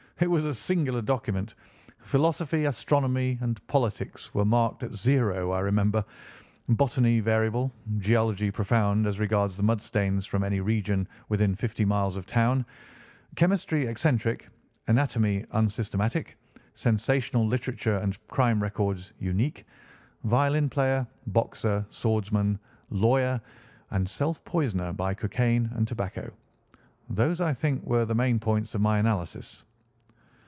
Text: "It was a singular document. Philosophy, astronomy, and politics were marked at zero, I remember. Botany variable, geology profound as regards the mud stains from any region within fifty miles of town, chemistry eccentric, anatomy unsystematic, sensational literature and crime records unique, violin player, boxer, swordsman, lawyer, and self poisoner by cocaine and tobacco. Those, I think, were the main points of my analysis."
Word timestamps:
"It 0.23 0.29
was 0.29 0.45
a 0.45 0.53
singular 0.53 1.01
document. 1.01 1.55
Philosophy, 2.03 2.65
astronomy, 2.65 3.39
and 3.41 3.59
politics 3.65 4.35
were 4.35 4.45
marked 4.45 4.83
at 4.83 4.93
zero, 4.93 5.49
I 5.49 5.61
remember. 5.61 6.05
Botany 6.69 7.19
variable, 7.21 7.73
geology 7.97 8.51
profound 8.51 9.07
as 9.07 9.19
regards 9.19 9.57
the 9.57 9.63
mud 9.63 9.81
stains 9.81 10.27
from 10.27 10.43
any 10.43 10.59
region 10.59 11.07
within 11.29 11.55
fifty 11.55 11.85
miles 11.85 12.17
of 12.17 12.27
town, 12.27 12.67
chemistry 13.35 13.87
eccentric, 13.87 14.47
anatomy 14.87 15.43
unsystematic, 15.53 16.37
sensational 16.75 17.47
literature 17.47 17.97
and 17.97 18.15
crime 18.27 18.61
records 18.61 19.13
unique, 19.17 19.65
violin 20.25 20.69
player, 20.69 21.07
boxer, 21.25 21.83
swordsman, 21.89 22.59
lawyer, 22.91 23.41
and 23.89 24.07
self 24.07 24.45
poisoner 24.45 24.93
by 24.93 25.15
cocaine 25.15 25.71
and 25.77 25.87
tobacco. 25.87 26.31
Those, 27.09 27.41
I 27.41 27.53
think, 27.53 27.83
were 27.83 28.05
the 28.05 28.13
main 28.13 28.37
points 28.37 28.75
of 28.75 28.81
my 28.81 28.99
analysis." 28.99 29.63